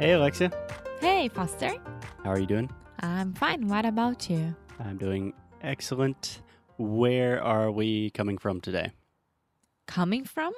Hey, 0.00 0.12
Alexia. 0.12 0.50
Hey, 0.98 1.28
Foster. 1.28 1.72
How 2.24 2.30
are 2.30 2.38
you 2.38 2.46
doing? 2.46 2.70
I'm 3.00 3.34
fine. 3.34 3.68
What 3.68 3.84
about 3.84 4.30
you? 4.30 4.56
I'm 4.82 4.96
doing 4.96 5.34
excellent. 5.60 6.40
Where 6.78 7.42
are 7.42 7.70
we 7.70 8.08
coming 8.08 8.38
from 8.38 8.62
today? 8.62 8.92
Coming 9.86 10.24
from? 10.24 10.54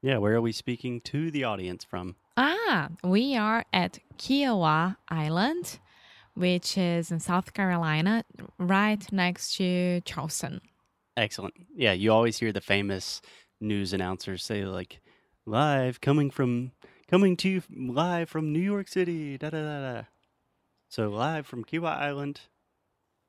Yeah, 0.00 0.16
where 0.16 0.32
are 0.32 0.40
we 0.40 0.52
speaking 0.52 1.02
to 1.02 1.30
the 1.30 1.44
audience 1.44 1.84
from? 1.84 2.16
Ah, 2.38 2.88
we 3.04 3.36
are 3.36 3.66
at 3.74 3.98
Kiawah 4.16 4.96
Island, 5.10 5.78
which 6.32 6.78
is 6.78 7.10
in 7.10 7.20
South 7.20 7.52
Carolina, 7.52 8.24
right 8.58 9.12
next 9.12 9.58
to 9.58 10.00
Charleston. 10.06 10.62
Excellent. 11.18 11.52
Yeah, 11.76 11.92
you 11.92 12.10
always 12.10 12.38
hear 12.38 12.50
the 12.50 12.62
famous 12.62 13.20
news 13.60 13.92
announcers 13.92 14.42
say 14.42 14.64
like 14.64 15.02
live 15.44 16.00
coming 16.00 16.30
from 16.30 16.72
coming 17.10 17.36
to 17.36 17.48
you 17.48 17.62
live 17.70 18.28
from 18.28 18.52
New 18.52 18.60
York 18.60 18.88
City. 18.88 19.36
Da 19.36 19.50
da 19.50 19.62
da 19.62 19.92
da. 19.92 20.02
So 20.88 21.08
live 21.08 21.46
from 21.46 21.64
Kiawah 21.64 21.98
Island, 21.98 22.40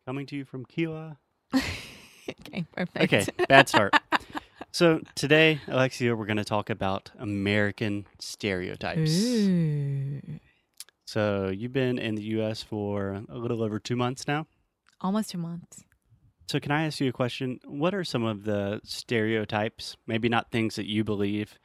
coming 0.06 0.26
to 0.28 0.36
you 0.36 0.46
from 0.46 0.66
Kiawah. 0.66 1.18
okay, 1.54 2.66
perfect. 2.72 3.14
Okay, 3.14 3.26
bad 3.50 3.68
start. 3.68 3.94
so 4.72 5.02
today, 5.16 5.60
Alexia, 5.68 6.16
we're 6.16 6.26
going 6.26 6.38
to 6.38 6.46
talk 6.46 6.70
about 6.70 7.12
American 7.20 8.06
stereotypes. 8.20 9.12
Ooh. 9.12 10.22
So 11.06 11.50
you've 11.50 11.74
been 11.74 11.98
in 11.98 12.16
the 12.16 12.24
U.S. 12.24 12.64
for 12.64 13.24
a 13.30 13.38
little 13.38 13.64
over 13.64 13.80
two 13.80 13.96
months 13.96 14.28
now. 14.28 14.48
Almost 15.02 15.32
two 15.32 15.40
months. 15.40 15.84
So 16.48 16.60
can 16.60 16.72
I 16.72 16.86
ask 16.86 17.00
you 17.00 17.10
a 17.10 17.14
question? 17.14 17.60
What 17.66 17.94
are 17.94 18.04
some 18.04 18.24
of 18.24 18.44
the 18.44 18.82
stereotypes? 18.84 19.98
Maybe 20.06 20.30
not 20.30 20.52
things 20.52 20.76
that 20.76 20.86
you 20.86 21.04
believe, 21.04 21.58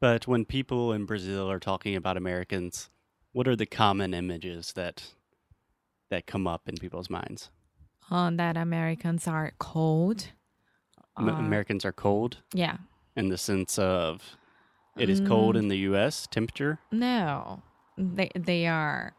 but 0.00 0.26
when 0.26 0.44
people 0.44 0.92
in 0.92 1.04
Brazil 1.04 1.50
are 1.50 1.58
talking 1.60 1.94
about 1.96 2.16
Americans, 2.16 2.90
what 3.32 3.46
are 3.46 3.56
the 3.56 3.66
common 3.66 4.14
images 4.14 4.72
that 4.74 5.12
that 6.10 6.26
come 6.26 6.46
up 6.46 6.68
in 6.68 6.76
people's 6.76 7.08
minds? 7.10 7.50
Uh, 8.10 8.30
that 8.34 8.56
Americans 8.56 9.28
are 9.28 9.52
cold. 9.58 10.28
Uh, 11.16 11.24
Americans 11.30 11.84
are 11.84 11.92
cold 11.92 12.38
yeah. 12.54 12.78
in 13.14 13.28
the 13.28 13.38
sense 13.38 13.78
of 13.78 14.36
it 14.96 15.08
is 15.08 15.20
cold 15.20 15.54
Mm. 15.54 15.58
in 15.60 15.68
the 15.68 15.78
U.S. 15.90 16.26
temperature. 16.30 16.78
No, 16.90 17.62
they 17.96 18.30
they 18.34 18.66
are 18.66 19.14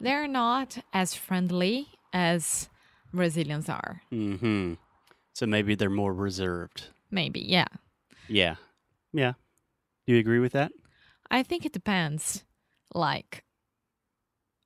they're 0.00 0.28
not 0.28 0.78
as 0.92 1.14
friendly 1.14 1.88
as 2.12 2.68
Brazilians 3.12 3.68
are. 3.68 4.02
hmm 4.10 4.74
So 5.34 5.46
maybe 5.46 5.74
they're 5.74 5.90
more 5.90 6.14
reserved. 6.14 6.88
Maybe, 7.10 7.40
yeah. 7.40 7.66
Yeah, 8.28 8.56
yeah. 9.12 9.32
Do 10.06 10.14
you 10.14 10.18
agree 10.18 10.38
with 10.38 10.52
that? 10.52 10.72
I 11.30 11.42
think 11.42 11.64
it 11.64 11.72
depends. 11.72 12.44
Like 12.94 13.44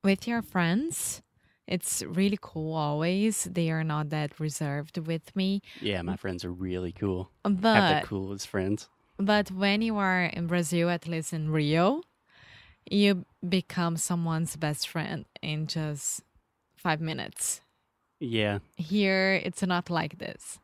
with 0.03 0.27
your 0.27 0.43
friends, 0.43 1.23
it's 1.67 2.03
really 2.03 2.39
cool 2.41 2.75
always. 2.75 3.45
They 3.45 3.70
are 3.70 3.85
not 3.85 4.11
that 4.11 4.39
reserved 4.41 4.98
with 4.98 5.35
me. 5.36 5.61
Yeah, 5.81 6.03
my 6.03 6.17
friends 6.17 6.45
are 6.45 6.53
really 6.53 6.92
cool. 6.92 7.31
Have 7.45 7.61
But 7.61 8.01
the 8.03 8.07
coolest 8.07 8.48
friends. 8.48 8.89
but 9.19 9.51
when 9.51 9.83
you 9.83 9.97
are 9.98 10.25
in 10.25 10.47
Brazil, 10.47 10.89
at 10.91 11.07
least 11.07 11.33
in 11.33 11.51
Rio, 11.51 12.03
you 12.91 13.25
become 13.47 13.97
someone's 13.97 14.57
best 14.57 14.89
friend 14.89 15.25
in 15.42 15.67
just 15.67 16.23
five 16.77 17.01
minutes. 17.01 17.61
Yeah, 18.20 18.61
Here 18.77 19.35
it's 19.45 19.63
not 19.63 19.91
like 19.91 20.19
this. 20.19 20.58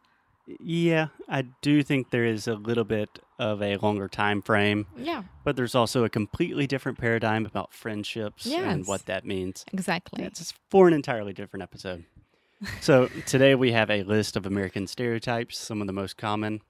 Yeah, 0.60 1.08
I 1.28 1.42
do 1.62 1.82
think 1.82 2.10
there 2.10 2.24
is 2.24 2.48
a 2.48 2.54
little 2.54 2.84
bit 2.84 3.08
of 3.40 3.62
a 3.62 3.76
longer 3.78 4.06
time 4.06 4.42
frame, 4.42 4.86
Yeah, 4.96 5.22
but 5.44 5.56
there's 5.56 5.74
also 5.74 6.04
a 6.04 6.10
completely 6.10 6.66
different 6.66 6.98
paradigm 6.98 7.46
about 7.46 7.72
friendships 7.72 8.46
and 8.46 8.86
what 8.86 9.06
that 9.06 9.24
means. 9.24 9.64
exactly. 9.72 10.22
That's 10.22 10.38
just 10.38 10.54
for 10.68 10.86
an 10.86 10.94
entirely 10.94 11.32
different 11.32 11.62
episode. 11.62 12.04
so 12.80 13.08
today 13.26 13.54
we 13.54 13.72
have 13.72 13.90
a 13.90 14.02
list 14.02 14.36
of 14.36 14.44
American 14.44 14.86
stereotypes, 14.86 15.58
some 15.58 15.80
of 15.80 15.86
the 15.86 15.92
most 15.94 16.18
common, 16.18 16.60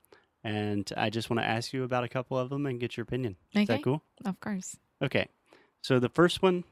and 0.44 0.91
I 0.97 1.10
just 1.10 1.28
want 1.28 1.41
to 1.41 1.47
ask 1.47 1.72
you 1.72 1.82
about 1.82 2.04
a 2.04 2.09
couple 2.09 2.38
of 2.38 2.48
them 2.50 2.64
and 2.66 2.78
get 2.78 2.97
your 2.97 3.03
opinion. 3.03 3.36
Is 3.53 3.66
that 3.66 3.82
cool? 3.82 4.03
Of 4.25 4.38
course. 4.38 4.76
Okay. 5.03 5.26
So 5.82 5.98
the 5.98 6.09
first 6.09 6.41
one 6.41 6.64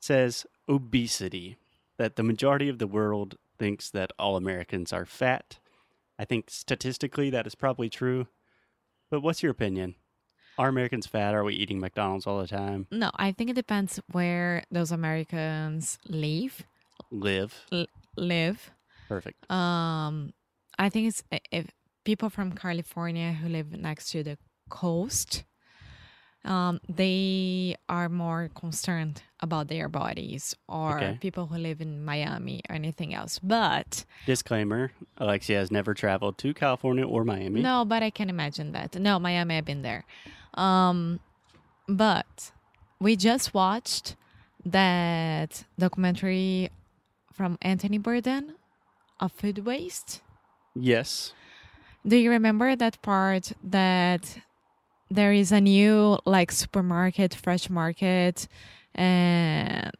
says 0.00 0.44
obesity, 0.68 1.56
that 1.98 2.16
the 2.16 2.22
majority 2.22 2.68
of 2.68 2.78
the 2.78 2.86
world 2.86 3.36
thinks 3.58 3.90
that 3.90 4.12
all 4.18 4.36
Americans 4.36 4.92
are 4.92 5.06
fat. 5.06 5.58
I 6.18 6.24
think 6.24 6.50
statistically 6.50 7.30
that 7.30 7.46
is 7.46 7.54
probably 7.54 7.88
true. 7.88 8.26
But 9.16 9.22
what's 9.22 9.42
your 9.42 9.50
opinion? 9.50 9.94
Are 10.58 10.68
Americans 10.68 11.06
fat? 11.06 11.32
Are 11.32 11.42
we 11.42 11.54
eating 11.54 11.80
McDonald's 11.80 12.26
all 12.26 12.38
the 12.38 12.46
time? 12.46 12.86
No, 12.90 13.10
I 13.16 13.32
think 13.32 13.48
it 13.48 13.56
depends 13.56 13.98
where 14.12 14.62
those 14.70 14.92
Americans 14.92 15.98
live. 16.06 16.62
Live. 17.10 17.64
Live. 18.18 18.70
Perfect. 19.08 19.50
Um, 19.50 20.34
I 20.78 20.90
think 20.90 21.08
it's 21.08 21.24
if 21.50 21.70
people 22.04 22.28
from 22.28 22.52
California 22.52 23.32
who 23.32 23.48
live 23.48 23.72
next 23.72 24.10
to 24.10 24.22
the 24.22 24.36
coast, 24.68 25.44
um, 26.46 26.80
they 26.88 27.76
are 27.88 28.08
more 28.08 28.48
concerned 28.54 29.22
about 29.40 29.68
their 29.68 29.88
bodies, 29.88 30.54
or 30.68 30.96
Okay. 30.96 31.18
people 31.20 31.46
who 31.46 31.58
live 31.58 31.80
in 31.80 32.04
Miami 32.04 32.62
or 32.68 32.74
anything 32.76 33.12
else. 33.12 33.38
But 33.38 34.04
Disclaimer 34.26 34.92
Alexia 35.18 35.58
has 35.58 35.70
never 35.70 35.92
traveled 35.94 36.38
to 36.38 36.54
California 36.54 37.04
or 37.06 37.24
Miami. 37.24 37.60
no, 37.60 37.84
but 37.84 38.02
I 38.02 38.10
can 38.10 38.30
imagine 38.30 38.72
that. 38.72 38.94
No, 38.94 39.18
Miami, 39.18 39.56
I've 39.58 39.64
been 39.64 39.82
there. 39.82 40.04
Um, 40.54 41.20
but 41.88 42.52
we 43.00 43.16
just 43.16 43.52
watched 43.52 44.16
that 44.64 45.64
documentary 45.78 46.70
from 47.32 47.58
Anthony 47.62 47.98
Bourdain 47.98 48.54
of 49.20 49.32
food 49.32 49.66
waste. 49.66 50.22
Yes. 50.74 51.32
Do 52.06 52.16
you 52.16 52.30
remember 52.30 52.74
that 52.76 53.00
part 53.02 53.52
that 53.62 54.38
there 55.10 55.32
is 55.32 55.52
a 55.52 55.60
new 55.60 56.18
like 56.24 56.50
supermarket, 56.52 57.34
fresh 57.34 57.70
market, 57.70 58.48
and 58.94 59.90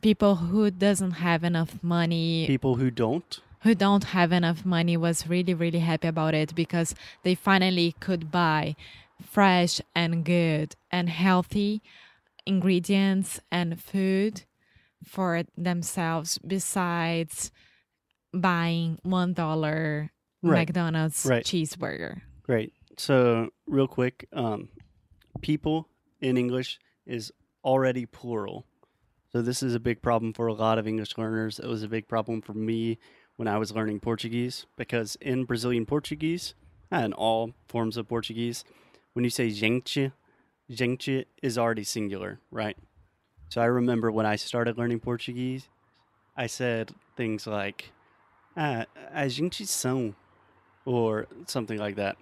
people 0.00 0.36
who 0.36 0.70
doesn't 0.70 1.12
have 1.12 1.44
enough 1.44 1.82
money, 1.82 2.46
People 2.46 2.76
who 2.76 2.90
don't. 2.90 3.40
who 3.62 3.74
don't 3.74 4.04
have 4.04 4.32
enough 4.32 4.64
money 4.64 4.96
was 4.96 5.26
really 5.28 5.54
really 5.54 5.80
happy 5.80 6.08
about 6.08 6.34
it 6.34 6.54
because 6.54 6.94
they 7.24 7.34
finally 7.34 7.94
could 8.00 8.30
buy 8.30 8.74
fresh 9.22 9.80
and 9.94 10.24
good 10.24 10.76
and 10.92 11.08
healthy 11.08 11.82
ingredients 12.46 13.40
and 13.50 13.80
food 13.82 14.42
for 15.04 15.42
themselves 15.56 16.38
besides 16.46 17.50
buying 18.32 18.98
one 19.02 19.32
dollar 19.32 20.10
Right. 20.40 20.68
McDonald's 20.68 21.26
Right. 21.26 21.44
cheeseburger. 21.44 22.20
Great. 22.44 22.72
So, 22.98 23.50
real 23.68 23.86
quick, 23.86 24.26
um, 24.32 24.70
people 25.40 25.88
in 26.20 26.36
English 26.36 26.80
is 27.06 27.32
already 27.64 28.06
plural. 28.06 28.66
So, 29.30 29.40
this 29.40 29.62
is 29.62 29.72
a 29.72 29.78
big 29.78 30.02
problem 30.02 30.32
for 30.32 30.48
a 30.48 30.52
lot 30.52 30.78
of 30.78 30.88
English 30.88 31.16
learners. 31.16 31.60
It 31.60 31.68
was 31.68 31.84
a 31.84 31.88
big 31.88 32.08
problem 32.08 32.42
for 32.42 32.54
me 32.54 32.98
when 33.36 33.46
I 33.46 33.56
was 33.56 33.70
learning 33.70 34.00
Portuguese 34.00 34.66
because 34.76 35.16
in 35.20 35.44
Brazilian 35.44 35.86
Portuguese 35.86 36.54
and 36.90 37.14
all 37.14 37.54
forms 37.68 37.96
of 37.96 38.08
Portuguese, 38.08 38.64
when 39.12 39.22
you 39.22 39.30
say 39.30 39.50
gente, 39.50 40.10
gente 40.68 41.24
is 41.40 41.56
already 41.56 41.84
singular, 41.84 42.40
right? 42.50 42.76
So, 43.48 43.60
I 43.60 43.66
remember 43.66 44.10
when 44.10 44.26
I 44.26 44.34
started 44.34 44.76
learning 44.76 44.98
Portuguese, 44.98 45.68
I 46.36 46.48
said 46.48 46.90
things 47.16 47.46
like, 47.46 47.92
ah, 48.56 48.86
a 49.14 49.28
gente 49.28 49.66
são, 49.66 50.16
or 50.84 51.28
something 51.46 51.78
like 51.78 51.94
that. 51.94 52.16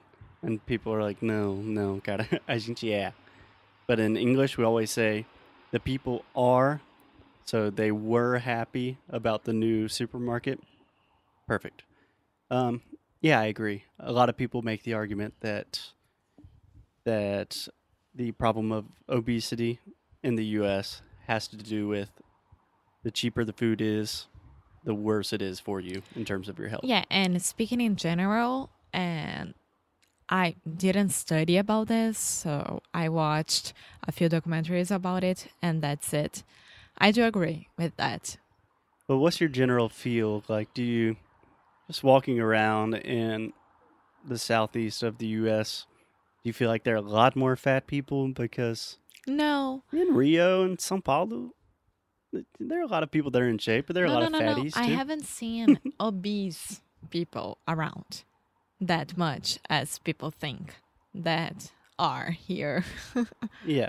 And 0.47 0.65
people 0.65 0.95
are 0.95 1.03
like, 1.03 1.23
no, 1.23 1.57
no, 1.57 2.01
cara, 2.05 2.29
a 2.49 2.57
gente 2.57 2.93
é. 2.93 3.13
But 3.89 3.99
in 3.99 4.17
English, 4.17 4.57
we 4.57 4.63
always 4.63 4.93
say, 4.93 5.27
the 5.73 5.81
people 5.81 6.25
are, 6.37 6.81
so 7.45 7.69
they 7.69 7.91
were 7.91 8.39
happy 8.39 8.99
about 9.11 9.43
the 9.43 9.53
new 9.53 9.89
supermarket. 9.89 10.61
Perfect. 11.49 11.83
Um, 12.49 12.83
yeah, 13.21 13.41
I 13.41 13.47
agree. 13.47 13.87
A 13.99 14.13
lot 14.13 14.29
of 14.29 14.37
people 14.37 14.63
make 14.63 14.85
the 14.85 14.95
argument 14.95 15.35
that 15.41 15.81
that 17.05 17.67
the 18.15 18.31
problem 18.31 18.71
of 18.71 18.85
obesity 19.09 19.81
in 20.23 20.37
the 20.37 20.45
U.S. 20.61 21.03
has 21.27 21.49
to 21.49 21.57
do 21.57 21.89
with 21.89 22.11
the 23.03 23.11
cheaper 23.11 23.45
the 23.45 23.53
food 23.53 23.81
is, 23.81 24.29
the 24.85 24.95
worse 24.95 25.33
it 25.33 25.43
is 25.43 25.59
for 25.59 25.81
you 25.81 26.03
in 26.15 26.25
terms 26.25 26.49
of 26.49 26.57
your 26.57 26.69
health. 26.69 26.85
Yeah, 26.85 27.05
and 27.11 27.43
speaking 27.43 27.81
in 27.81 27.97
general, 27.97 28.71
and 28.93 29.55
I 30.28 30.56
didn't 30.76 31.11
study 31.11 31.56
about 31.56 31.88
this, 31.88 32.19
so 32.19 32.82
I 32.93 33.08
watched 33.08 33.73
a 34.06 34.12
few 34.12 34.28
documentaries 34.28 34.90
about 34.90 35.23
it, 35.23 35.49
and 35.62 35.82
that's 35.82 36.12
it. 36.12 36.43
I 36.99 37.12
do 37.12 37.25
agree 37.25 37.69
with 37.78 37.96
that. 37.96 38.37
But 39.06 39.19
what's 39.19 39.40
your 39.40 39.49
general 39.49 39.88
feel 39.88 40.43
like? 40.49 40.75
Do 40.75 40.82
you 40.82 41.17
just 41.87 42.02
walking 42.02 42.40
around 42.40 42.94
in 42.94 43.52
the 44.26 44.38
southeast 44.38 45.02
of 45.02 45.19
the 45.19 45.26
U.S. 45.28 45.87
Do 46.43 46.49
you 46.49 46.52
feel 46.52 46.69
like 46.69 46.84
there 46.84 46.94
are 46.94 46.99
a 46.99 47.00
lot 47.00 47.37
more 47.37 47.56
fat 47.56 47.87
people 47.87 48.28
because 48.28 48.99
No, 49.26 49.84
in 49.93 50.14
Rio 50.14 50.64
and 50.64 50.78
São 50.78 51.02
Paulo, 51.02 51.52
there 52.58 52.81
are 52.81 52.84
a 52.84 52.88
lot 52.88 53.02
of 53.02 53.11
people 53.11 53.31
that 53.31 53.43
are 53.43 53.49
in 53.49 53.58
shape, 53.58 53.87
but 53.87 53.94
there 53.94 54.05
are 54.05 54.08
no, 54.08 54.14
a 54.14 54.20
lot 54.20 54.32
no, 54.32 54.38
of 54.38 54.44
no, 54.44 54.55
no. 54.55 54.62
fatties 54.62 54.76
I 54.76 54.84
haven't 54.84 55.25
seen 55.25 55.78
obese 56.00 56.82
people 57.11 57.58
around 57.69 58.25
that 58.81 59.17
much 59.17 59.58
as 59.70 59.99
people 59.99 60.31
think 60.31 60.75
that 61.14 61.70
are 61.99 62.31
here. 62.31 62.84
Yeah, 63.64 63.88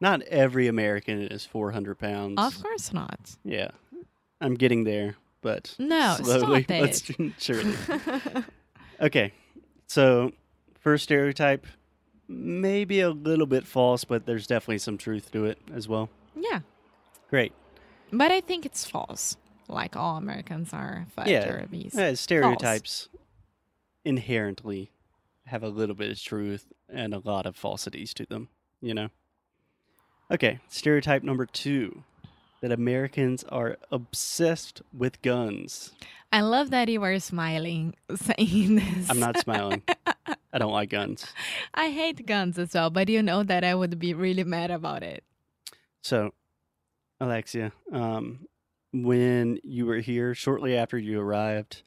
not 0.00 0.22
every 0.22 0.68
American 0.68 1.22
is 1.22 1.44
400 1.44 1.98
pounds. 1.98 2.34
of 2.38 2.62
course 2.62 2.92
not. 2.92 3.36
Yeah, 3.44 3.70
I'm 4.40 4.54
getting 4.54 4.84
there, 4.84 5.16
but 5.40 5.74
No, 5.78 6.16
slowly. 6.20 6.62
stop 6.64 6.80
Let's 6.80 7.10
it. 7.10 7.32
surely. 7.38 7.74
okay, 9.00 9.32
so 9.86 10.32
first 10.78 11.04
stereotype, 11.04 11.66
maybe 12.28 13.00
a 13.00 13.10
little 13.10 13.46
bit 13.46 13.66
false, 13.66 14.04
but 14.04 14.26
there's 14.26 14.46
definitely 14.46 14.78
some 14.78 14.98
truth 14.98 15.32
to 15.32 15.46
it 15.46 15.58
as 15.74 15.88
well. 15.88 16.10
Yeah, 16.36 16.60
Great. 17.30 17.52
but 18.12 18.30
I 18.30 18.40
think 18.40 18.64
it's 18.66 18.84
false. 18.84 19.36
Like 19.68 19.96
all 19.96 20.16
Americans 20.16 20.72
are 20.72 21.06
fat 21.14 21.26
Yeah, 21.28 21.48
or 21.50 21.60
obese. 21.64 21.94
Uh, 21.96 22.14
stereotypes 22.14 23.08
inherently 24.04 24.90
have 25.46 25.62
a 25.62 25.68
little 25.68 25.94
bit 25.94 26.10
of 26.10 26.20
truth 26.20 26.66
and 26.88 27.14
a 27.14 27.18
lot 27.18 27.46
of 27.46 27.56
falsities 27.56 28.12
to 28.14 28.26
them, 28.26 28.48
you 28.80 28.94
know? 28.94 29.08
Okay, 30.30 30.60
stereotype 30.68 31.22
number 31.22 31.46
two 31.46 32.04
that 32.60 32.72
Americans 32.72 33.44
are 33.44 33.78
obsessed 33.90 34.82
with 34.92 35.22
guns. 35.22 35.92
I 36.32 36.42
love 36.42 36.70
that 36.70 36.88
you 36.88 37.00
were 37.00 37.18
smiling 37.20 37.94
saying 38.14 38.76
this. 38.76 39.08
I'm 39.08 39.20
not 39.20 39.38
smiling. 39.40 39.82
I 40.52 40.58
don't 40.58 40.72
like 40.72 40.90
guns. 40.90 41.26
I 41.74 41.90
hate 41.90 42.26
guns 42.26 42.58
as 42.58 42.74
well, 42.74 42.90
but 42.90 43.08
you 43.08 43.22
know 43.22 43.42
that 43.42 43.64
I 43.64 43.74
would 43.74 43.98
be 43.98 44.12
really 44.12 44.44
mad 44.44 44.70
about 44.70 45.02
it. 45.02 45.24
So, 46.02 46.32
Alexia, 47.20 47.72
um, 47.92 48.46
when 48.92 49.58
you 49.62 49.86
were 49.86 49.98
here, 49.98 50.34
shortly 50.34 50.76
after 50.76 50.98
you 50.98 51.20
arrived, 51.20 51.82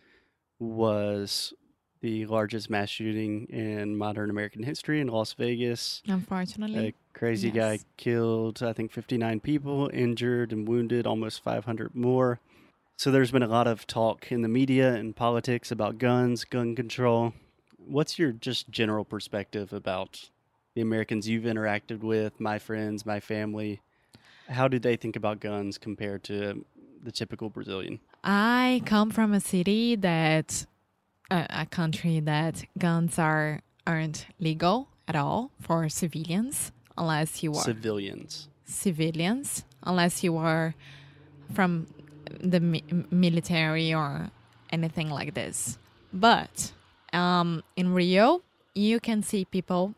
was 0.60 1.54
the 2.02 2.26
largest 2.26 2.70
mass 2.70 2.90
shooting 2.90 3.46
in 3.46 3.96
modern 3.96 4.30
American 4.30 4.64
history 4.64 5.00
in 5.00 5.08
Las 5.08 5.34
Vegas. 5.34 6.02
Unfortunately. 6.08 6.88
A 6.88 6.94
crazy 7.18 7.52
guy 7.52 7.80
killed, 7.98 8.62
I 8.64 8.74
think, 8.74 8.92
59 8.92 9.40
people, 9.40 9.90
injured 9.94 10.52
and 10.52 10.68
wounded 10.68 11.06
almost 11.06 11.44
500 11.44 11.96
more. 11.96 12.40
So 12.98 13.12
there's 13.12 13.32
been 13.32 13.44
a 13.44 13.48
lot 13.48 13.68
of 13.68 13.88
talk 13.88 14.32
in 14.32 14.42
the 14.42 14.48
media 14.48 14.94
and 14.94 15.16
politics 15.16 15.72
about 15.72 15.98
guns, 15.98 16.44
gun 16.44 16.76
control. 16.76 17.34
What's 17.78 18.20
your 18.20 18.32
just 18.32 18.70
general 18.70 19.06
perspective 19.06 19.74
about 19.74 20.30
the 20.76 20.82
Americans 20.82 21.28
you've 21.28 21.44
interacted 21.44 22.02
with, 22.02 22.40
my 22.40 22.60
friends, 22.60 23.06
my 23.06 23.20
family? 23.20 23.82
How 24.50 24.68
do 24.68 24.80
they 24.80 24.96
think 24.96 25.16
about 25.16 25.40
guns 25.40 25.78
compared 25.78 26.24
to 26.26 26.66
the 27.04 27.12
typical 27.12 27.50
Brazilian? 27.50 28.00
I 28.24 28.84
come 28.86 29.10
from 29.10 29.34
a 29.34 29.40
city 29.40 29.96
that, 29.96 30.66
uh, 31.32 31.48
a 31.50 31.66
country 31.66 32.20
that 32.20 32.64
guns 32.78 33.18
are 33.18 33.62
aren't 33.88 34.28
legal 34.40 34.88
at 35.08 35.16
all 35.16 35.50
for 35.60 35.90
civilians 35.90 36.72
unless 36.98 37.42
you 37.42 37.52
are 37.56 37.64
Civilians. 37.64 38.48
civilians, 38.66 39.64
unless 39.84 40.24
you 40.24 40.38
are 40.38 40.76
from 41.54 41.88
the 42.40 42.60
mi- 42.60 42.84
military 43.10 43.94
or 43.94 44.30
anything 44.72 45.10
like 45.10 45.34
this. 45.34 45.80
But 46.14 46.74
um, 47.14 47.64
in 47.76 47.94
Rio, 47.94 48.42
you 48.76 49.00
can 49.00 49.24
see 49.24 49.46
people 49.46 49.96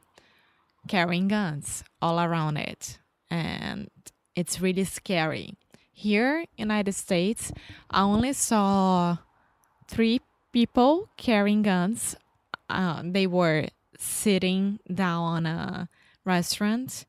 carrying 0.87 1.27
guns 1.27 1.83
all 2.01 2.19
around 2.19 2.57
it, 2.57 2.99
and 3.29 3.89
it's 4.35 4.61
really 4.61 4.85
scary. 4.85 5.55
Here, 5.91 6.45
United 6.57 6.93
States, 6.93 7.51
I 7.89 8.01
only 8.01 8.33
saw 8.33 9.17
three 9.87 10.21
people 10.53 11.09
carrying 11.17 11.61
guns. 11.63 12.15
Uh, 12.69 13.01
they 13.03 13.27
were 13.27 13.67
sitting 13.97 14.79
down 14.93 15.23
on 15.23 15.45
a 15.45 15.89
restaurant 16.23 17.05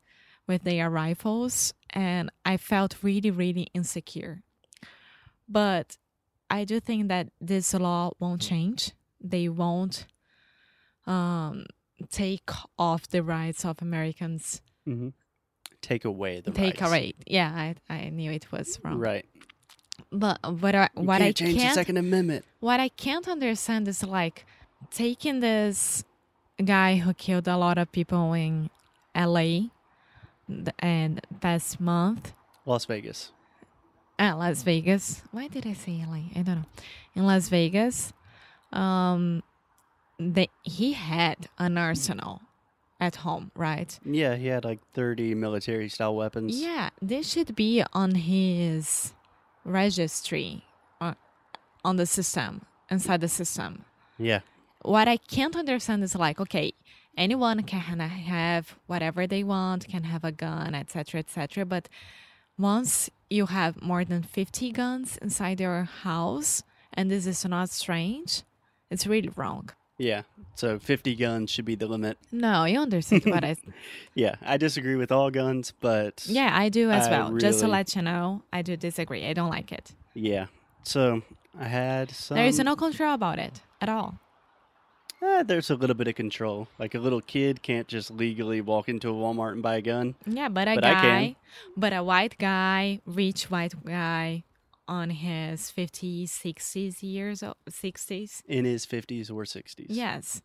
with 0.47 0.63
their 0.63 0.89
rifles, 0.89 1.73
and 1.91 2.29
I 2.45 2.57
felt 2.57 2.97
really, 3.01 3.31
really 3.31 3.67
insecure. 3.73 4.41
But 5.47 5.97
I 6.49 6.65
do 6.65 6.79
think 6.79 7.07
that 7.07 7.29
this 7.39 7.73
law 7.73 8.11
won't 8.19 8.41
change. 8.41 8.91
They 9.21 9.47
won't 9.49 10.05
um, 11.07 11.65
take 12.09 12.49
off 12.77 13.07
the 13.07 13.23
rights 13.23 13.63
of 13.65 13.81
Americans. 13.81 14.61
hmm 14.85 15.09
Take 15.81 16.03
away 16.05 16.41
the 16.41 16.49
rights. 16.51 16.57
take 16.59 16.81
rights. 16.81 16.89
away. 16.91 17.13
Yeah, 17.27 17.51
I, 17.53 17.75
I 17.93 18.09
knew 18.09 18.31
it 18.31 18.51
was 18.51 18.79
wrong. 18.83 18.97
Right. 18.97 19.25
But 20.11 20.39
what 20.59 20.75
I, 20.75 20.89
what 20.93 21.17
can't 21.19 21.23
I 21.23 21.31
change 21.31 21.53
the 21.55 21.59
can't 21.61 21.75
Second 21.75 21.97
Amendment. 21.97 22.45
what 22.59 22.79
I 22.79 22.89
can't 22.89 23.27
understand 23.27 23.87
is 23.87 24.03
like 24.03 24.45
taking 24.91 25.39
this 25.39 26.03
guy 26.63 26.97
who 26.97 27.13
killed 27.13 27.47
a 27.47 27.57
lot 27.57 27.77
of 27.77 27.91
people 27.91 28.33
in 28.33 28.69
LA 29.15 29.67
and 30.79 31.21
past 31.41 31.79
month 31.79 32.33
Las 32.65 32.85
Vegas. 32.85 33.31
at 34.19 34.33
Las 34.37 34.63
Vegas. 34.63 35.21
Why 35.31 35.47
did 35.47 35.65
I 35.67 35.73
say 35.73 36.03
LA? 36.07 36.29
I 36.35 36.43
don't 36.43 36.55
know. 36.59 36.65
In 37.15 37.25
Las 37.25 37.49
Vegas, 37.49 38.13
um, 38.71 39.43
they, 40.19 40.49
he 40.63 40.93
had 40.93 41.47
an 41.57 41.77
arsenal 41.77 42.41
at 42.99 43.17
home, 43.17 43.51
right? 43.55 43.99
Yeah, 44.05 44.35
he 44.35 44.47
had 44.47 44.63
like 44.65 44.79
30 44.93 45.35
military 45.35 45.89
style 45.89 46.15
weapons. 46.15 46.59
Yeah, 46.59 46.89
this 47.01 47.29
should 47.31 47.55
be 47.55 47.83
on 47.93 48.15
his 48.15 49.13
registry 49.65 50.63
on, 51.01 51.15
on 51.83 51.97
the 51.97 52.05
system, 52.05 52.61
inside 52.89 53.21
the 53.21 53.27
system. 53.27 53.85
Yeah. 54.17 54.41
what 54.83 55.07
I 55.07 55.17
can't 55.17 55.55
understand 55.55 56.03
is 56.03 56.15
like, 56.15 56.39
okay, 56.39 56.73
anyone 57.17 57.63
can 57.63 57.99
have 57.99 58.75
whatever 58.87 59.27
they 59.27 59.43
want, 59.43 59.87
can 59.87 60.03
have 60.03 60.23
a 60.23 60.31
gun, 60.31 60.75
etc., 60.75 61.19
etc. 61.19 61.65
But 61.65 61.89
once 62.57 63.09
you 63.29 63.47
have 63.47 63.81
more 63.81 64.05
than 64.05 64.23
fifty 64.23 64.71
guns 64.71 65.17
inside 65.21 65.59
your 65.59 65.83
house, 65.83 66.63
and 66.93 67.11
this 67.11 67.25
is 67.25 67.43
not 67.45 67.69
strange, 67.69 68.43
it's 68.91 69.07
really 69.07 69.31
wrong. 69.35 69.69
Yeah. 69.97 70.23
So 70.55 70.77
50 70.79 71.15
guns 71.15 71.49
should 71.49 71.65
be 71.65 71.75
the 71.75 71.87
limit. 71.87 72.17
No, 72.31 72.65
you 72.65 72.79
understand 72.79 73.25
what 73.25 73.43
I? 73.43 73.55
Yeah, 74.13 74.35
I 74.41 74.57
disagree 74.57 74.95
with 74.95 75.11
all 75.11 75.29
guns, 75.31 75.73
but 75.79 76.25
Yeah, 76.27 76.51
I 76.53 76.69
do 76.69 76.91
as 76.91 77.07
I 77.07 77.11
well. 77.11 77.37
Just 77.37 77.59
to 77.61 77.67
let 77.67 77.95
you 77.95 78.01
know, 78.01 78.43
I 78.51 78.61
do 78.61 78.75
disagree. 78.75 79.25
I 79.25 79.33
don't 79.33 79.49
like 79.49 79.71
it. 79.71 79.93
yeah. 80.13 80.47
So 80.83 81.21
I 81.59 81.65
had 81.65 82.11
some. 82.11 82.35
there 82.37 82.45
is 82.45 82.59
no 82.59 82.75
control 82.75 83.13
about 83.13 83.39
it 83.39 83.61
at 83.81 83.89
all. 83.89 84.19
Eh, 85.23 85.43
there's 85.43 85.69
a 85.71 85.75
little 85.75 85.95
bit 85.95 86.07
of 86.07 86.15
control. 86.15 86.67
Like 86.77 86.93
a 86.93 86.99
little 86.99 87.21
kid 87.21 87.61
can't 87.63 87.87
just 87.87 88.11
legally 88.11 88.61
walk 88.61 88.87
into 88.89 89.09
a 89.09 89.13
Walmart 89.13 89.53
and 89.53 89.63
buy 89.63 89.75
a 89.77 89.81
gun. 89.81 90.15
Yeah, 90.27 90.49
but 90.49 90.67
a 90.67 90.75
But 90.75 90.83
I 90.83 90.93
can. 90.93 91.01
guy, 91.03 91.35
but 91.75 91.93
a 91.93 92.03
white 92.03 92.37
guy, 92.37 92.99
rich 93.07 93.49
white 93.49 93.73
guy 93.85 94.43
on 94.87 95.09
his 95.09 95.71
50s, 95.71 96.25
60s 96.29 97.01
years, 97.03 97.41
o- 97.43 97.55
60s, 97.69 98.41
in 98.47 98.65
his 98.65 98.85
50s 98.85 99.29
or 99.31 99.43
60s. 99.43 99.87
yes, 99.89 100.41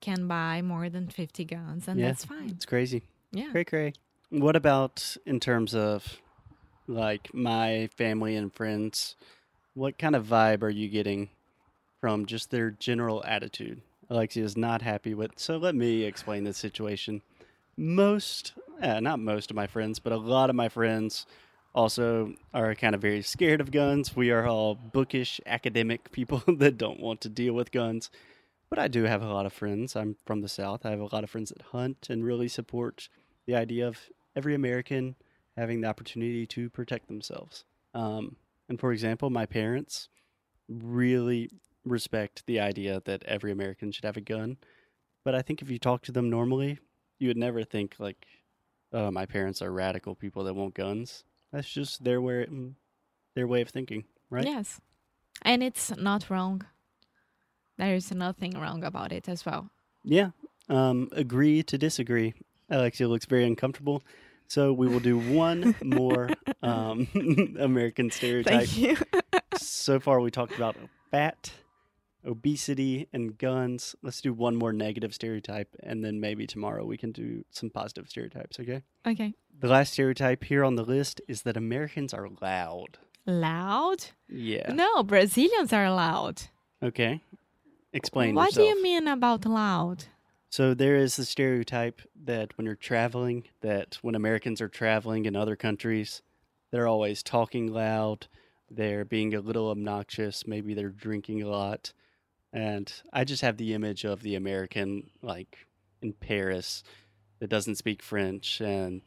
can 0.00 0.26
buy 0.28 0.62
more 0.62 0.88
than 0.88 1.08
50 1.08 1.44
guns, 1.44 1.86
and 1.88 1.98
Yeah. 2.00 2.06
that's 2.08 2.24
fine. 2.24 2.50
It's 2.50 2.66
crazy. 2.66 3.02
Yeah. 3.32 3.50
Cray 3.50 3.64
cray. 3.64 3.92
What 4.30 4.56
about 4.56 5.16
in 5.26 5.40
terms 5.40 5.74
of 5.74 6.20
like 6.86 7.32
my 7.34 7.88
family 7.96 8.34
and 8.36 8.52
friends? 8.52 9.16
What 9.74 9.98
kind 9.98 10.16
of 10.16 10.26
vibe 10.26 10.62
are 10.62 10.70
you 10.70 10.88
getting 10.88 11.30
from 12.00 12.26
just 12.26 12.50
their 12.50 12.70
general 12.70 13.22
attitude? 13.24 13.82
Alexia 14.08 14.44
is 14.44 14.56
not 14.56 14.82
happy 14.82 15.14
with. 15.14 15.32
So 15.38 15.56
let 15.56 15.74
me 15.74 16.02
explain 16.02 16.44
the 16.44 16.52
situation. 16.54 17.22
Most, 17.76 18.52
uh, 18.82 19.00
not 19.00 19.20
most 19.20 19.50
of 19.50 19.56
my 19.56 19.66
friends, 19.66 19.98
but 19.98 20.12
a 20.12 20.16
lot 20.16 20.50
of 20.50 20.56
my 20.56 20.68
friends 20.68 21.26
also 21.74 22.34
are 22.52 22.74
kind 22.74 22.94
of 22.94 23.00
very 23.00 23.22
scared 23.22 23.60
of 23.60 23.70
guns. 23.70 24.16
We 24.16 24.30
are 24.30 24.46
all 24.46 24.74
bookish 24.74 25.40
academic 25.46 26.10
people 26.12 26.42
that 26.58 26.78
don't 26.78 27.00
want 27.00 27.20
to 27.22 27.28
deal 27.28 27.54
with 27.54 27.72
guns. 27.72 28.10
But 28.68 28.78
I 28.78 28.88
do 28.88 29.04
have 29.04 29.22
a 29.22 29.32
lot 29.32 29.46
of 29.46 29.52
friends. 29.52 29.96
I'm 29.96 30.16
from 30.24 30.42
the 30.42 30.48
South. 30.48 30.86
I 30.86 30.90
have 30.90 31.00
a 31.00 31.08
lot 31.12 31.24
of 31.24 31.30
friends 31.30 31.50
that 31.50 31.62
hunt 31.72 32.08
and 32.08 32.24
really 32.24 32.48
support 32.48 33.08
the 33.46 33.56
idea 33.56 33.86
of 33.86 33.98
every 34.36 34.54
American 34.54 35.16
having 35.56 35.80
the 35.80 35.88
opportunity 35.88 36.46
to 36.46 36.70
protect 36.70 37.08
themselves. 37.08 37.64
Um, 37.94 38.36
and 38.68 38.78
for 38.78 38.92
example, 38.92 39.30
my 39.30 39.46
parents 39.46 40.08
really 40.68 41.50
respect 41.84 42.44
the 42.46 42.60
idea 42.60 43.02
that 43.04 43.24
every 43.24 43.50
American 43.50 43.90
should 43.90 44.04
have 44.04 44.16
a 44.16 44.20
gun. 44.20 44.56
But 45.24 45.34
I 45.34 45.42
think 45.42 45.62
if 45.62 45.70
you 45.70 45.78
talk 45.78 46.02
to 46.02 46.12
them 46.12 46.30
normally, 46.30 46.78
you 47.18 47.28
would 47.28 47.36
never 47.36 47.64
think 47.64 47.96
like, 47.98 48.26
"Oh, 48.92 49.10
my 49.10 49.26
parents 49.26 49.60
are 49.60 49.72
radical 49.72 50.14
people 50.14 50.44
that 50.44 50.54
want 50.54 50.74
guns." 50.74 51.24
That's 51.52 51.68
just 51.68 52.04
their 52.04 52.20
way, 52.20 52.46
mm, 52.46 52.74
their 53.34 53.46
way 53.46 53.60
of 53.60 53.68
thinking, 53.68 54.04
right? 54.30 54.44
Yes. 54.44 54.80
And 55.42 55.62
it's 55.62 55.96
not 55.96 56.30
wrong. 56.30 56.62
There 57.78 57.94
is 57.94 58.12
nothing 58.12 58.58
wrong 58.58 58.84
about 58.84 59.10
it 59.10 59.28
as 59.28 59.46
well. 59.46 59.70
Yeah. 60.04 60.30
Um, 60.68 61.08
agree 61.12 61.62
to 61.64 61.78
disagree. 61.78 62.34
Alexia 62.68 63.08
looks 63.08 63.24
very 63.24 63.44
uncomfortable. 63.44 64.02
So 64.46 64.72
we 64.72 64.88
will 64.88 65.00
do 65.00 65.16
one 65.16 65.76
more 65.82 66.28
um, 66.62 67.06
American 67.58 68.10
stereotype. 68.10 68.68
Thank 68.68 68.76
you. 68.76 68.96
so 69.56 70.00
far, 70.00 70.20
we 70.20 70.30
talked 70.32 70.56
about 70.56 70.76
fat, 71.10 71.52
obesity, 72.26 73.08
and 73.12 73.38
guns. 73.38 73.94
Let's 74.02 74.20
do 74.20 74.32
one 74.32 74.56
more 74.56 74.72
negative 74.72 75.14
stereotype, 75.14 75.76
and 75.84 76.04
then 76.04 76.18
maybe 76.20 76.48
tomorrow 76.48 76.84
we 76.84 76.96
can 76.96 77.12
do 77.12 77.44
some 77.50 77.70
positive 77.70 78.08
stereotypes, 78.08 78.58
okay? 78.58 78.82
okay. 79.06 79.34
The 79.60 79.68
last 79.68 79.92
stereotype 79.92 80.44
here 80.44 80.64
on 80.64 80.76
the 80.76 80.84
list 80.84 81.20
is 81.28 81.42
that 81.42 81.54
Americans 81.54 82.14
are 82.14 82.28
loud. 82.40 82.96
Loud? 83.26 84.06
Yeah. 84.26 84.72
No, 84.72 85.02
Brazilians 85.02 85.70
are 85.74 85.92
loud. 85.92 86.42
Okay. 86.82 87.20
Explain 87.92 88.34
what 88.34 88.56
yourself. 88.56 88.66
do 88.66 88.78
you 88.78 88.82
mean 88.82 89.06
about 89.06 89.44
loud? 89.44 90.04
So 90.48 90.72
there 90.72 90.96
is 90.96 91.16
the 91.16 91.26
stereotype 91.26 92.00
that 92.24 92.56
when 92.56 92.64
you're 92.64 92.74
traveling, 92.74 93.44
that 93.60 93.98
when 94.00 94.14
Americans 94.14 94.62
are 94.62 94.68
traveling 94.68 95.26
in 95.26 95.36
other 95.36 95.56
countries, 95.56 96.22
they're 96.70 96.88
always 96.88 97.22
talking 97.22 97.70
loud, 97.70 98.28
they're 98.70 99.04
being 99.04 99.34
a 99.34 99.40
little 99.40 99.68
obnoxious, 99.68 100.46
maybe 100.46 100.72
they're 100.72 100.88
drinking 100.88 101.42
a 101.42 101.48
lot. 101.48 101.92
And 102.50 102.90
I 103.12 103.24
just 103.24 103.42
have 103.42 103.58
the 103.58 103.74
image 103.74 104.04
of 104.04 104.22
the 104.22 104.36
American 104.36 105.10
like 105.20 105.66
in 106.00 106.14
Paris 106.14 106.82
that 107.40 107.50
doesn't 107.50 107.76
speak 107.76 108.02
French 108.02 108.60
and 108.60 109.02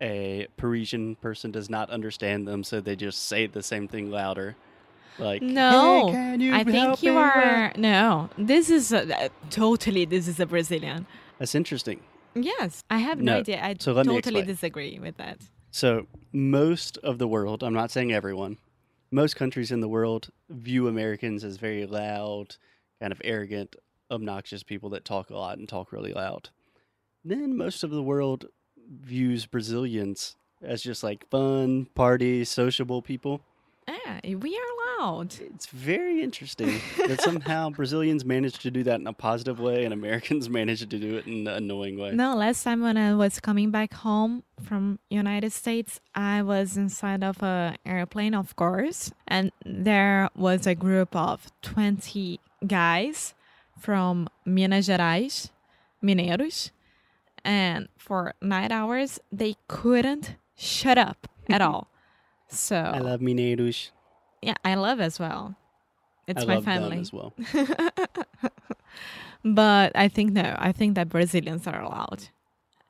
a 0.00 0.46
Parisian 0.56 1.16
person 1.16 1.50
does 1.50 1.70
not 1.70 1.90
understand 1.90 2.46
them, 2.46 2.64
so 2.64 2.80
they 2.80 2.96
just 2.96 3.26
say 3.26 3.46
the 3.46 3.62
same 3.62 3.88
thing 3.88 4.10
louder. 4.10 4.56
Like 5.18 5.42
No, 5.42 6.10
"Hey, 6.10 6.50
I 6.52 6.64
think 6.64 7.02
you 7.02 7.12
me 7.12 7.16
with-" 7.16 7.24
are. 7.24 7.72
No, 7.76 8.30
this 8.36 8.68
is 8.68 8.92
a, 8.92 9.26
uh, 9.26 9.28
totally. 9.50 10.04
This 10.04 10.26
is 10.26 10.40
a 10.40 10.46
Brazilian. 10.46 11.06
That's 11.38 11.54
interesting. 11.54 12.00
Yes, 12.34 12.82
I 12.90 12.98
have 12.98 13.18
no, 13.20 13.34
No, 13.34 13.38
idea. 13.38 13.62
I 13.62 13.76
so 13.78 14.02
totally 14.02 14.42
disagree 14.42 14.98
with 14.98 15.16
that. 15.18 15.38
So, 15.70 16.06
most 16.32 16.98
of 16.98 17.18
the 17.18 17.28
world, 17.28 17.62
I'm 17.62 17.74
not 17.74 17.92
saying 17.92 18.12
everyone, 18.12 18.58
most 19.12 19.36
countries 19.36 19.70
in 19.70 19.80
the 19.80 19.88
world 19.88 20.30
view 20.48 20.88
Americans 20.88 21.44
as 21.44 21.56
very 21.56 21.86
loud, 21.86 22.56
kind 23.00 23.12
of 23.12 23.20
arrogant, 23.22 23.76
obnoxious 24.10 24.62
people 24.64 24.90
that 24.90 25.04
talk 25.04 25.30
a 25.30 25.36
lot 25.36 25.58
and 25.58 25.68
talk 25.68 25.92
really 25.92 26.12
loud. 26.12 26.50
Then 27.24 27.56
most 27.56 27.84
of 27.84 27.90
the 27.90 28.02
world 28.02 28.46
views 28.88 29.46
Brazilians 29.46 30.36
as 30.62 30.82
just 30.82 31.02
like 31.02 31.28
fun, 31.30 31.86
party, 31.94 32.44
sociable 32.44 33.02
people. 33.02 33.40
Yeah, 33.86 34.36
we 34.36 34.56
are 34.56 35.00
loud. 35.00 35.34
It's 35.40 35.66
very 35.66 36.22
interesting 36.22 36.80
that 37.06 37.20
somehow 37.20 37.70
Brazilians 37.70 38.24
manage 38.24 38.58
to 38.60 38.70
do 38.70 38.82
that 38.84 39.00
in 39.00 39.06
a 39.06 39.12
positive 39.12 39.60
way 39.60 39.84
and 39.84 39.92
Americans 39.92 40.48
manage 40.60 40.80
to 40.80 40.86
do 40.86 41.16
it 41.16 41.26
in 41.26 41.46
an 41.46 41.48
annoying 41.48 41.98
way. 41.98 42.12
No, 42.12 42.34
last 42.34 42.62
time 42.62 42.80
when 42.80 42.96
I 42.96 43.14
was 43.14 43.40
coming 43.40 43.70
back 43.70 43.92
home 43.92 44.42
from 44.62 44.98
United 45.10 45.52
States, 45.52 46.00
I 46.14 46.42
was 46.42 46.76
inside 46.76 47.22
of 47.22 47.42
a 47.42 47.76
airplane, 47.84 48.34
of 48.34 48.56
course, 48.56 49.12
and 49.28 49.52
there 49.64 50.30
was 50.34 50.66
a 50.66 50.74
group 50.74 51.14
of 51.14 51.52
20 51.62 52.40
guys 52.66 53.34
from 53.78 54.28
Minas 54.46 54.88
Gerais, 54.88 55.50
Mineiros, 56.02 56.70
and 57.44 57.88
for 57.98 58.34
9 58.42 58.72
hours 58.72 59.18
they 59.32 59.56
couldn't 59.68 60.36
shut 60.56 60.98
up 60.98 61.28
at 61.48 61.60
all. 61.68 61.90
So, 62.48 62.76
I 62.76 62.98
love 62.98 63.20
Mineiros. 63.20 63.90
yeah, 64.42 64.54
I 64.64 64.74
love 64.76 65.00
as 65.00 65.18
well. 65.18 65.56
It's 66.26 66.42
I 66.42 66.46
my 66.46 66.54
love 66.54 66.64
them 66.64 66.74
family. 66.82 66.98
as 67.00 67.12
well. 67.12 67.34
But 69.44 69.92
I 69.94 70.08
think 70.08 70.32
no, 70.32 70.54
I 70.58 70.72
think 70.72 70.94
that 70.94 71.10
Brazilians 71.10 71.66
are 71.66 71.84
loud 71.86 72.28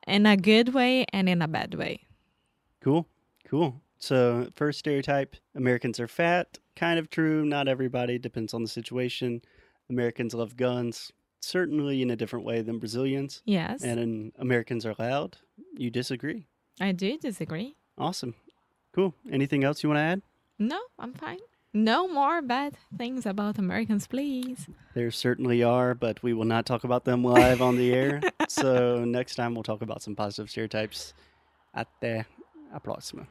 in 0.07 0.25
a 0.25 0.37
good 0.37 0.73
way 0.73 1.05
and 1.11 1.27
in 1.27 1.41
a 1.41 1.47
bad 1.49 1.73
way. 1.73 2.01
Cool. 2.81 3.07
Cool. 3.45 3.81
So, 3.97 4.47
first 4.55 4.79
stereotype 4.79 5.35
Americans 5.53 5.99
are 5.99 6.07
fat. 6.07 6.59
Kind 6.75 6.97
of 6.97 7.09
true. 7.09 7.43
Not 7.43 7.67
everybody. 7.67 8.17
Depends 8.17 8.53
on 8.53 8.61
the 8.61 8.69
situation. 8.69 9.41
Americans 9.89 10.33
love 10.33 10.55
guns. 10.55 11.11
Certainly 11.45 12.01
in 12.01 12.09
a 12.09 12.15
different 12.15 12.43
way 12.43 12.61
than 12.63 12.79
Brazilians. 12.79 13.43
Yes, 13.45 13.83
And 13.83 13.99
in 13.99 14.31
Americans 14.39 14.83
are 14.83 14.95
loud. 14.97 15.37
You 15.77 15.91
disagree. 15.91 16.47
I 16.81 16.91
do 16.91 17.19
disagree. 17.19 17.75
Awesome. 17.99 18.33
Cool. 18.95 19.13
Anything 19.31 19.63
else 19.63 19.83
you 19.83 19.89
want 19.89 19.99
to 19.99 20.01
add? 20.01 20.21
No, 20.57 20.79
I'm 20.97 21.13
fine. 21.13 21.37
No 21.71 22.07
more 22.07 22.41
bad 22.41 22.73
things 22.97 23.27
about 23.27 23.59
Americans, 23.59 24.07
please. 24.07 24.67
There 24.95 25.11
certainly 25.11 25.61
are, 25.61 25.93
but 25.93 26.23
we 26.23 26.33
will 26.33 26.45
not 26.45 26.65
talk 26.65 26.83
about 26.83 27.05
them 27.05 27.23
live 27.23 27.61
on 27.61 27.77
the 27.77 27.93
air. 27.93 28.21
So, 28.47 29.03
next 29.05 29.35
time 29.35 29.53
we'll 29.53 29.63
talk 29.63 29.81
about 29.81 30.01
some 30.01 30.15
positive 30.15 30.49
stereotypes. 30.49 31.13
Até 31.75 32.25
a 32.73 32.79
próxima. 32.79 33.27